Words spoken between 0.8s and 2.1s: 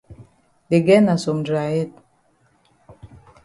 girl na some dry head.